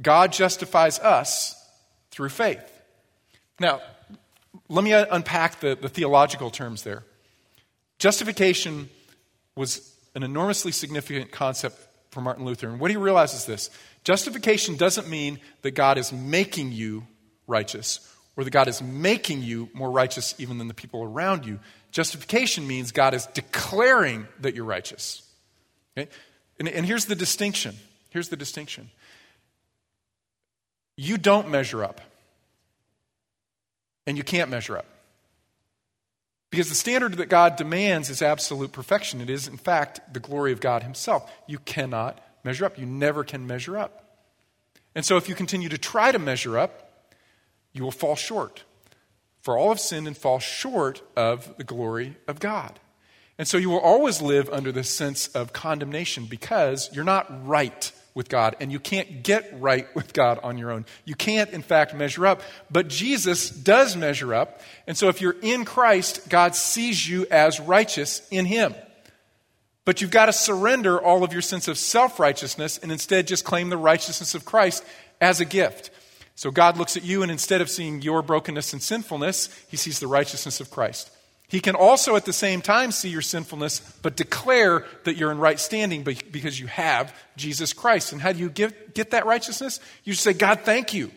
[0.01, 1.61] God justifies us
[2.09, 2.63] through faith.
[3.59, 3.81] Now,
[4.69, 7.03] let me unpack the, the theological terms there.
[7.97, 8.89] Justification
[9.57, 12.69] was an enormously significant concept for Martin Luther.
[12.69, 13.69] And what he realizes is this
[14.05, 17.05] justification doesn't mean that God is making you
[17.45, 17.99] righteous
[18.37, 21.59] or that God is making you more righteous even than the people around you.
[21.91, 25.23] Justification means God is declaring that you're righteous.
[25.97, 26.09] Okay?
[26.59, 27.75] And, and here's the distinction.
[28.09, 28.89] Here's the distinction.
[30.95, 32.01] You don't measure up,
[34.05, 34.85] and you can't measure up.
[36.51, 39.21] Because the standard that God demands is absolute perfection.
[39.21, 41.31] It is, in fact, the glory of God Himself.
[41.47, 42.77] You cannot measure up.
[42.77, 44.03] You never can measure up.
[44.95, 47.13] And so, if you continue to try to measure up,
[47.71, 48.63] you will fall short.
[49.49, 52.79] For all have sinned and fall short of the glory of God.
[53.39, 57.91] And so, you will always live under this sense of condemnation because you're not right
[58.13, 60.85] with God, and you can't get right with God on your own.
[61.03, 62.43] You can't, in fact, measure up.
[62.69, 64.61] But Jesus does measure up.
[64.85, 68.75] And so, if you're in Christ, God sees you as righteous in Him.
[69.83, 73.45] But you've got to surrender all of your sense of self righteousness and instead just
[73.45, 74.85] claim the righteousness of Christ
[75.19, 75.89] as a gift.
[76.39, 79.99] So, God looks at you, and instead of seeing your brokenness and sinfulness, He sees
[79.99, 81.11] the righteousness of Christ.
[81.49, 85.39] He can also at the same time see your sinfulness, but declare that you're in
[85.39, 88.13] right standing because you have Jesus Christ.
[88.13, 89.81] And how do you get, get that righteousness?
[90.05, 91.11] You say, God, thank you.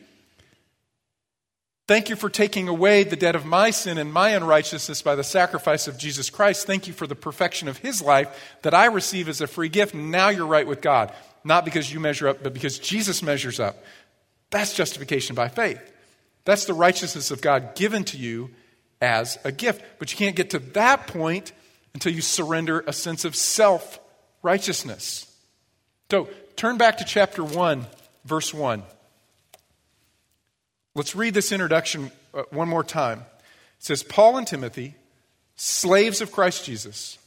[1.87, 5.23] Thank you for taking away the debt of my sin and my unrighteousness by the
[5.23, 6.67] sacrifice of Jesus Christ.
[6.67, 9.95] Thank you for the perfection of his life that I receive as a free gift.
[9.95, 11.13] Now you're right with God.
[11.45, 13.77] Not because you measure up, but because Jesus measures up.
[14.53, 15.81] That's justification by faith.
[16.45, 18.51] That's the righteousness of God given to you
[19.01, 19.83] as a gift.
[19.99, 21.53] But you can't get to that point
[21.95, 23.99] until you surrender a sense of self
[24.43, 25.27] righteousness.
[26.11, 27.87] So turn back to chapter 1,
[28.25, 28.83] verse 1.
[30.95, 33.21] Let's read this introduction uh, one more time.
[33.21, 34.95] It says, Paul and Timothy,
[35.57, 37.19] slaves of Christ Jesus,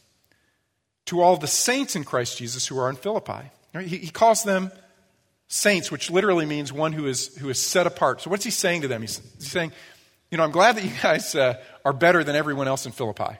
[1.06, 3.50] to all the saints in Christ Jesus who are in Philippi.
[3.74, 4.72] He, he calls them
[5.48, 8.22] saints, which literally means one who is, who is set apart.
[8.22, 9.02] So, what's he saying to them?
[9.02, 9.72] He's, he's saying,
[10.32, 13.38] you know, I'm glad that you guys uh, are better than everyone else in Philippi.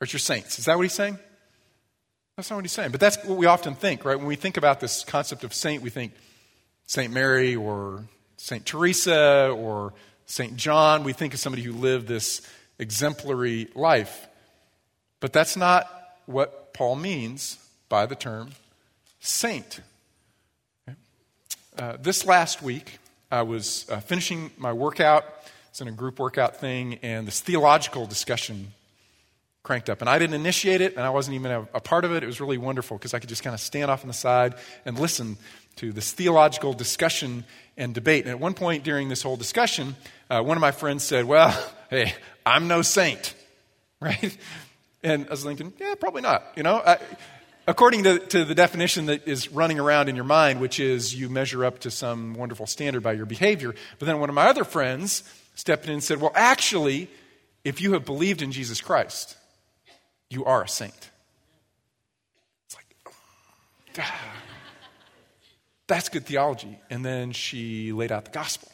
[0.00, 0.58] Or you're saints.
[0.58, 1.18] Is that what he's saying?
[2.36, 2.90] That's not what he's saying.
[2.90, 4.18] But that's what we often think, right?
[4.18, 6.12] When we think about this concept of saint, we think
[6.86, 7.10] St.
[7.10, 8.04] Mary or
[8.36, 8.64] St.
[8.66, 9.94] Teresa or
[10.26, 10.54] St.
[10.56, 11.02] John.
[11.02, 12.42] We think of somebody who lived this
[12.78, 14.28] exemplary life.
[15.20, 15.88] But that's not
[16.26, 18.50] what Paul means by the term
[19.18, 19.80] saint.
[21.76, 22.98] Uh, this last week,
[23.30, 25.24] I was uh, finishing my workout
[25.76, 28.72] it's in a group workout thing, and this theological discussion
[29.62, 30.00] cranked up.
[30.00, 32.22] And I didn't initiate it, and I wasn't even a, a part of it.
[32.22, 34.54] It was really wonderful because I could just kind of stand off on the side
[34.86, 35.36] and listen
[35.76, 37.44] to this theological discussion
[37.76, 38.24] and debate.
[38.24, 39.96] And at one point during this whole discussion,
[40.30, 41.54] uh, one of my friends said, Well,
[41.90, 42.14] hey,
[42.46, 43.34] I'm no saint,
[44.00, 44.34] right?
[45.02, 46.42] And I was thinking, Yeah, probably not.
[46.56, 46.96] You know, I,
[47.66, 51.28] according to, to, the definition that is running around in your mind, which is you
[51.28, 53.74] measure up to some wonderful standard by your behavior.
[53.98, 55.22] But then one of my other friends
[55.54, 57.08] stepped in and said, Well, actually,
[57.64, 59.36] if you have believed in Jesus Christ,
[60.30, 61.10] you are a saint.
[62.66, 64.06] It's like,
[65.86, 66.78] that's good theology.
[66.90, 68.68] And then she laid out the gospel.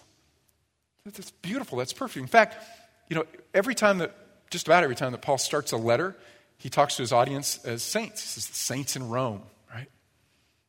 [1.05, 1.78] That's beautiful.
[1.78, 2.22] That's perfect.
[2.22, 2.62] In fact,
[3.09, 4.14] you know, every time that,
[4.50, 6.16] just about every time that Paul starts a letter,
[6.62, 8.22] he talks to his audience as saints.
[8.22, 9.42] He says, the saints in Rome,
[9.75, 9.88] right?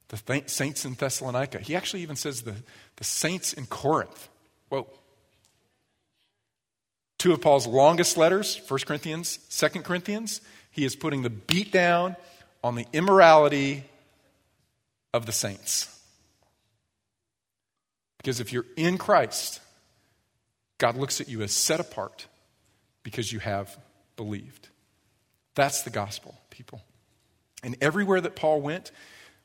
[0.08, 1.60] The th- saints in Thessalonica.
[1.60, 2.56] He actually even says the,
[2.96, 4.28] the saints in Corinth.
[4.70, 4.88] Whoa.
[7.20, 12.16] Two of Paul's longest letters, 1 Corinthians, 2 Corinthians, he is putting the beat down
[12.64, 13.84] on the immorality
[15.14, 16.02] of the saints.
[18.18, 19.62] Because if you're in Christ,
[20.80, 22.26] God looks at you as set apart
[23.04, 23.78] because you have
[24.16, 24.70] believed.
[25.56, 26.82] That's the gospel, people.
[27.64, 28.92] And everywhere that Paul went,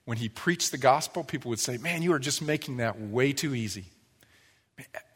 [0.04, 3.32] when he preached the gospel, people would say, Man, you are just making that way
[3.32, 3.84] too easy.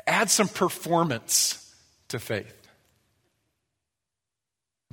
[0.06, 1.74] Add some performance
[2.08, 2.61] to faith.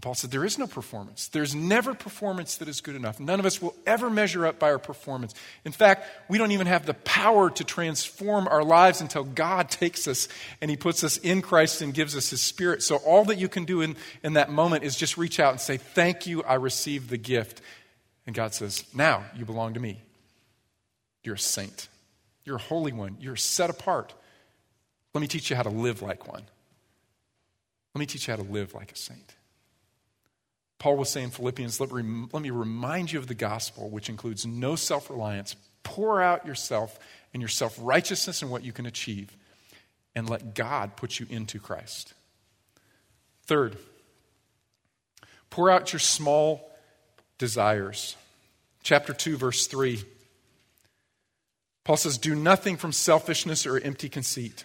[0.01, 1.27] Paul said, There is no performance.
[1.27, 3.19] There's never performance that is good enough.
[3.19, 5.33] None of us will ever measure up by our performance.
[5.65, 10.07] In fact, we don't even have the power to transform our lives until God takes
[10.07, 10.27] us
[10.61, 12.83] and He puts us in Christ and gives us His Spirit.
[12.83, 15.61] So, all that you can do in, in that moment is just reach out and
[15.61, 17.61] say, Thank you, I received the gift.
[18.27, 20.01] And God says, Now you belong to me.
[21.23, 21.87] You're a saint.
[22.45, 23.17] You're a holy one.
[23.19, 24.13] You're set apart.
[25.13, 26.43] Let me teach you how to live like one.
[27.95, 29.35] Let me teach you how to live like a saint.
[30.79, 34.45] Paul was saying in Philippians, let, let me remind you of the gospel, which includes
[34.45, 35.55] no self reliance.
[35.83, 36.97] Pour out yourself
[37.33, 39.35] and your self righteousness and what you can achieve,
[40.15, 42.13] and let God put you into Christ.
[43.43, 43.77] Third,
[45.49, 46.71] pour out your small
[47.37, 48.15] desires.
[48.81, 50.01] Chapter 2, verse 3.
[51.83, 54.63] Paul says, Do nothing from selfishness or empty conceit,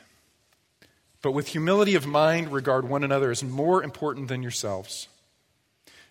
[1.22, 5.09] but with humility of mind regard one another as more important than yourselves.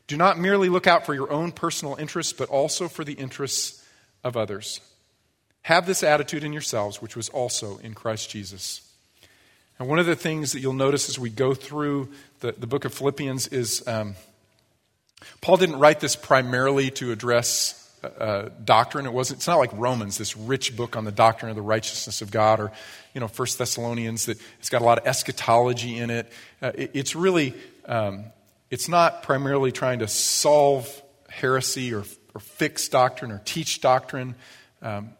[0.08, 3.84] Do not merely look out for your own personal interests, but also for the interests
[4.24, 4.82] of others.
[5.64, 8.82] Have this attitude in yourselves, which was also in Christ Jesus.
[9.80, 12.10] And one of the things that you'll notice as we go through
[12.42, 14.16] the, the book of Philippians is um,
[15.42, 19.06] Paul didn't write this primarily to address uh, uh, doctrine.
[19.06, 22.22] It wasn't, it's not like Romans, this rich book on the doctrine of the righteousness
[22.22, 22.72] of God, or,
[23.14, 26.32] you know, First Thessalonians that it's got a lot of eschatology in it.
[26.62, 27.54] Uh, it it's really,
[27.86, 28.26] um,
[28.70, 34.36] it's not primarily trying to solve heresy or, or fix doctrine or teach doctrine.
[34.82, 35.12] Um,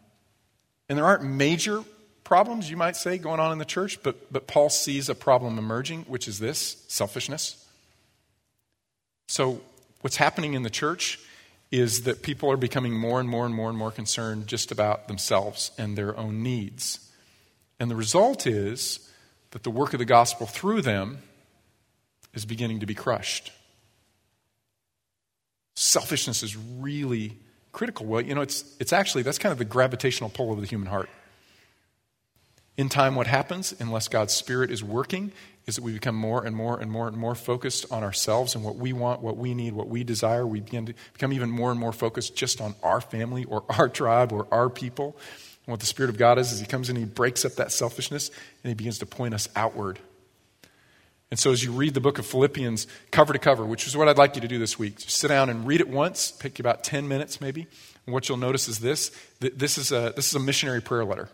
[0.88, 1.82] and there aren't major
[2.24, 5.58] problems, you might say, going on in the church, but, but Paul sees a problem
[5.58, 7.64] emerging, which is this selfishness.
[9.28, 9.60] So,
[10.00, 11.18] what's happening in the church
[11.70, 15.08] is that people are becoming more and more and more and more concerned just about
[15.08, 17.10] themselves and their own needs.
[17.80, 19.10] And the result is
[19.50, 21.18] that the work of the gospel through them
[22.34, 23.52] is beginning to be crushed.
[25.74, 27.38] Selfishness is really
[27.72, 28.06] critical.
[28.06, 30.88] Well, you know, it's, it's actually, that's kind of the gravitational pull of the human
[30.88, 31.08] heart.
[32.76, 35.30] In time, what happens, unless God's Spirit is working,
[35.66, 38.64] is that we become more and more and more and more focused on ourselves and
[38.64, 40.46] what we want, what we need, what we desire.
[40.46, 43.88] We begin to become even more and more focused just on our family or our
[43.88, 45.16] tribe or our people.
[45.66, 47.72] And what the Spirit of God is, is He comes in, He breaks up that
[47.72, 49.98] selfishness, and He begins to point us outward.
[51.30, 54.08] And so, as you read the book of Philippians cover to cover, which is what
[54.08, 56.58] I'd like you to do this week, just sit down and read it once, take
[56.58, 57.66] you about 10 minutes maybe.
[58.06, 59.10] And what you'll notice is this
[59.40, 61.28] this is a, this is a missionary prayer letter.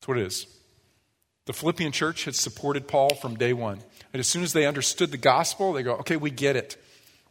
[0.00, 0.46] That's what it is.
[1.46, 3.80] The Philippian church had supported Paul from day one.
[4.12, 6.76] And as soon as they understood the gospel, they go, okay, we get it.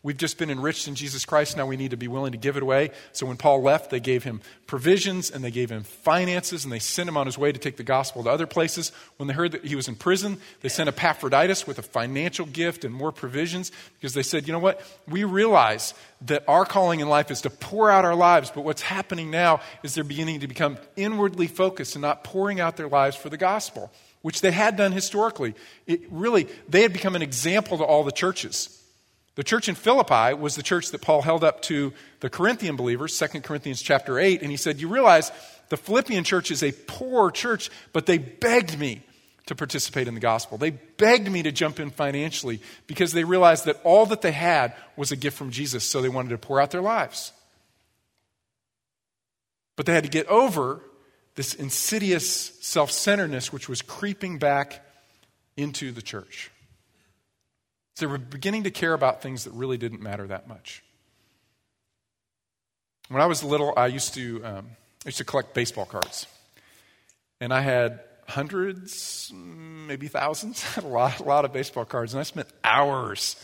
[0.01, 1.57] We've just been enriched in Jesus Christ.
[1.57, 2.91] Now we need to be willing to give it away.
[3.11, 6.79] So when Paul left, they gave him provisions and they gave him finances and they
[6.79, 8.93] sent him on his way to take the gospel to other places.
[9.17, 12.85] When they heard that he was in prison, they sent Epaphroditus with a financial gift
[12.85, 14.81] and more provisions because they said, you know what?
[15.05, 18.81] We realize that our calling in life is to pour out our lives, but what's
[18.81, 23.17] happening now is they're beginning to become inwardly focused and not pouring out their lives
[23.17, 25.55] for the gospel, which they had done historically.
[25.87, 28.77] It really, they had become an example to all the churches.
[29.39, 33.17] The church in Philippi was the church that Paul held up to the Corinthian believers,
[33.17, 35.31] 2 Corinthians chapter 8, and he said, You realize
[35.69, 39.01] the Philippian church is a poor church, but they begged me
[39.45, 40.57] to participate in the gospel.
[40.57, 44.73] They begged me to jump in financially because they realized that all that they had
[44.97, 47.31] was a gift from Jesus, so they wanted to pour out their lives.
[49.77, 50.81] But they had to get over
[51.35, 52.27] this insidious
[52.59, 54.85] self centeredness which was creeping back
[55.55, 56.51] into the church.
[57.99, 60.83] They were beginning to care about things that really didn't matter that much.
[63.09, 64.69] When I was little, I used to, um,
[65.05, 66.27] I used to collect baseball cards.
[67.41, 72.13] And I had hundreds, maybe thousands, a lot, a lot of baseball cards.
[72.13, 73.35] And I spent hours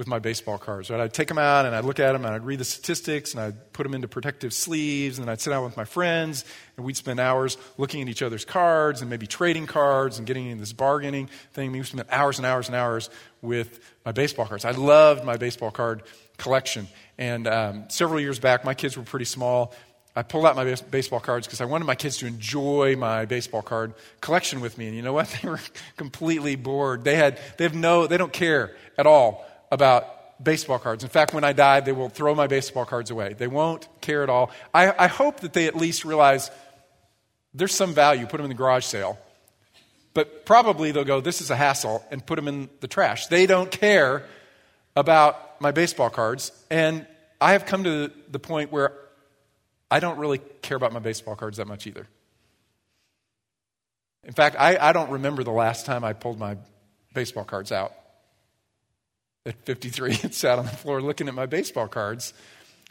[0.00, 0.88] with my baseball cards.
[0.88, 0.98] Right?
[0.98, 3.42] I'd take them out and I'd look at them and I'd read the statistics and
[3.42, 6.46] I'd put them into protective sleeves and I'd sit down with my friends
[6.78, 10.46] and we'd spend hours looking at each other's cards and maybe trading cards and getting
[10.46, 11.70] in this bargaining thing.
[11.70, 13.10] We spent hours and hours and hours
[13.42, 14.64] with my baseball cards.
[14.64, 16.02] I loved my baseball card
[16.38, 16.88] collection.
[17.18, 19.74] And um, several years back, my kids were pretty small.
[20.16, 23.26] I pulled out my base- baseball cards because I wanted my kids to enjoy my
[23.26, 24.86] baseball card collection with me.
[24.86, 25.28] And you know what?
[25.42, 25.60] They were
[25.98, 27.04] completely bored.
[27.04, 31.04] They had, they have no, they don't care at all about baseball cards.
[31.04, 33.34] In fact, when I die, they will throw my baseball cards away.
[33.34, 34.50] They won't care at all.
[34.72, 36.50] I, I hope that they at least realize
[37.54, 39.18] there's some value, put them in the garage sale.
[40.14, 43.26] But probably they'll go, this is a hassle, and put them in the trash.
[43.26, 44.24] They don't care
[44.96, 46.52] about my baseball cards.
[46.70, 47.06] And
[47.40, 48.92] I have come to the point where
[49.90, 52.06] I don't really care about my baseball cards that much either.
[54.24, 56.56] In fact, I, I don't remember the last time I pulled my
[57.14, 57.92] baseball cards out
[59.50, 62.32] at 53 and sat on the floor looking at my baseball cards.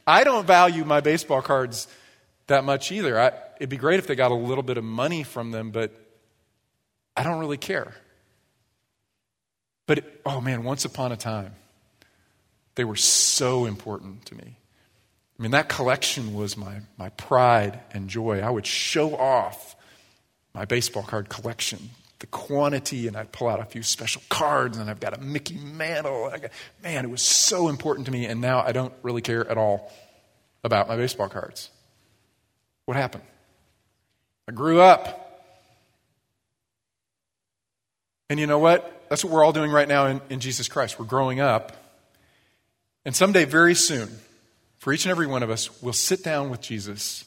[0.05, 1.87] I don't value my baseball cards
[2.47, 3.19] that much either.
[3.19, 5.91] I, it'd be great if they got a little bit of money from them, but
[7.15, 7.93] I don't really care.
[9.87, 11.53] But, it, oh man, once upon a time,
[12.75, 14.57] they were so important to me.
[15.37, 18.41] I mean, that collection was my, my pride and joy.
[18.41, 19.75] I would show off
[20.53, 21.89] my baseball card collection
[22.19, 25.55] the quantity, and I'd pull out a few special cards, and I've got a Mickey
[25.55, 26.29] mantle.
[26.29, 26.51] Got,
[26.83, 29.91] man, it was so important to me, and now I don't really care at all
[30.63, 31.69] about my baseball cards.
[32.85, 33.23] What happened?
[34.47, 35.25] I grew up.
[38.29, 38.99] And you know what?
[39.09, 40.99] that's what we're all doing right now in, in Jesus Christ.
[40.99, 41.75] We're growing up.
[43.05, 44.07] And someday, very soon,
[44.77, 47.25] for each and every one of us, we'll sit down with Jesus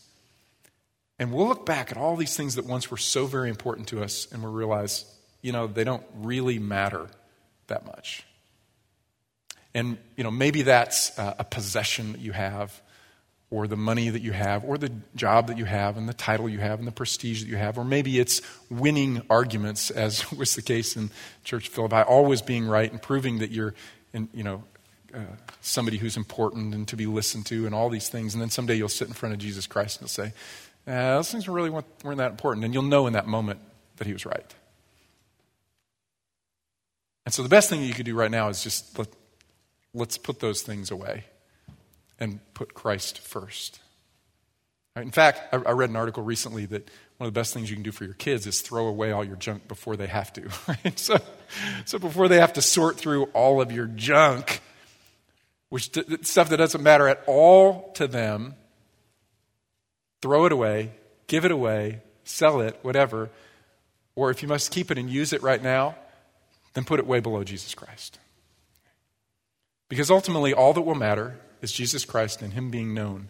[1.22, 4.02] and we'll look back at all these things that once were so very important to
[4.02, 5.04] us and we'll realize,
[5.40, 7.06] you know, they don't really matter
[7.68, 8.24] that much.
[9.72, 12.82] And, you know, maybe that's a possession that you have
[13.50, 16.48] or the money that you have, or the job that you have, and the title
[16.48, 20.56] you have, and the prestige that you have, or maybe it's winning arguments, as was
[20.56, 21.08] the case in
[21.44, 23.74] Church Philippi, always being right and proving that you're,
[24.12, 24.64] in, you know,
[25.14, 25.18] uh,
[25.60, 28.34] somebody who's important and to be listened to, and all these things.
[28.34, 30.32] And then someday you'll sit in front of Jesus Christ and you'll say,
[30.86, 33.60] uh, "Those things really weren't, weren't that important," and you'll know in that moment
[33.96, 34.54] that He was right.
[37.24, 39.08] And so the best thing you could do right now is just let,
[39.94, 41.24] let's put those things away
[42.18, 43.80] and put Christ first.
[44.96, 45.04] Right?
[45.04, 47.76] In fact, I, I read an article recently that one of the best things you
[47.76, 50.42] can do for your kids is throw away all your junk before they have to.
[50.68, 50.98] Right?
[50.98, 51.18] So,
[51.84, 54.60] so before they have to sort through all of your junk,
[55.68, 55.90] which
[56.22, 58.54] stuff that doesn't matter at all to them,
[60.22, 60.92] throw it away,
[61.26, 63.28] give it away, sell it, whatever.
[64.14, 65.96] Or if you must keep it and use it right now,
[66.74, 68.18] then put it way below Jesus Christ.
[69.88, 73.28] Because ultimately, all that will matter is Jesus Christ and Him being known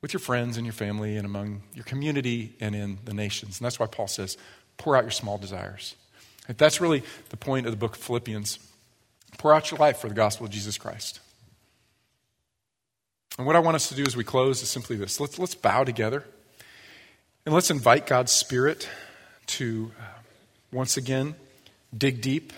[0.00, 3.58] with your friends and your family and among your community and in the nations.
[3.58, 4.36] And that's why Paul says,
[4.76, 5.94] pour out your small desires.
[6.48, 8.58] That's really the point of the book of Philippians.
[9.36, 11.20] Pour out your life for the gospel of Jesus Christ.
[13.38, 15.54] And what I want us to do as we close is simply this let's, let's
[15.54, 16.24] bow together
[17.46, 18.88] and let's invite God's Spirit
[19.46, 20.04] to uh,
[20.72, 21.36] once again
[21.96, 22.52] dig deep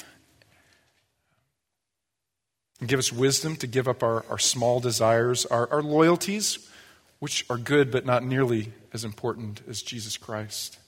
[2.81, 6.69] and give us wisdom to give up our, our small desires, our, our loyalties,
[7.19, 10.79] which are good but not nearly as important as Jesus Christ.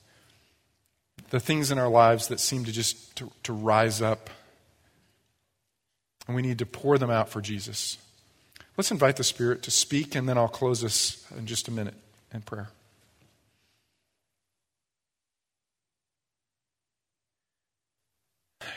[1.28, 4.30] The things in our lives that seem to just to, to rise up.
[6.26, 7.98] And we need to pour them out for Jesus.
[8.76, 11.94] Let's invite the Spirit to speak, and then I'll close us in just a minute
[12.32, 12.70] in prayer.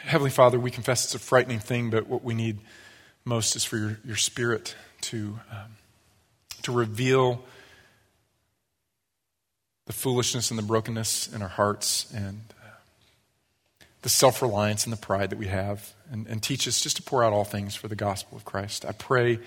[0.03, 2.59] Heavenly Father, we confess it's a frightening thing, but what we need
[3.23, 5.77] most is for your, your spirit to, um,
[6.61, 7.43] to reveal
[9.87, 14.97] the foolishness and the brokenness in our hearts and uh, the self reliance and the
[14.97, 17.87] pride that we have, and, and teach us just to pour out all things for
[17.87, 18.85] the gospel of Christ.
[18.85, 19.39] I pray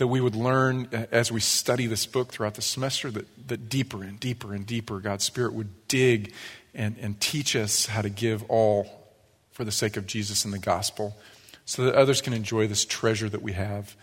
[0.00, 3.68] that we would learn uh, as we study this book throughout the semester that, that
[3.68, 6.32] deeper and deeper and deeper God's Spirit would dig
[6.74, 9.10] and, and teach us how to give all
[9.52, 11.18] for the sake of Jesus and the gospel
[11.66, 13.94] so that others can enjoy this treasure that we have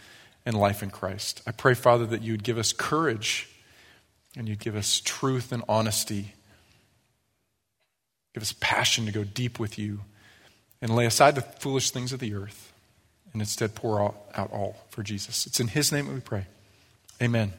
[0.45, 1.41] in life in Christ.
[1.47, 3.49] I pray, Father, that you would give us courage
[4.35, 6.35] and you'd give us truth and honesty.
[8.35, 10.01] Give us passion to go deep with you
[10.79, 12.71] and lay aside the foolish things of the earth
[13.37, 15.45] and instead pour out all for Jesus.
[15.45, 16.47] It's in His name that we pray.
[17.21, 17.53] Amen.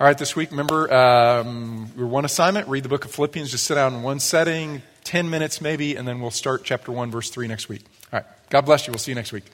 [0.00, 3.64] All right, this week, remember, um, your one assignment read the book of Philippians, just
[3.64, 7.28] sit down in one setting, 10 minutes maybe, and then we'll start chapter 1, verse
[7.28, 7.82] 3 next week.
[8.10, 8.26] All right.
[8.48, 8.92] God bless you.
[8.92, 9.44] We'll see you next week.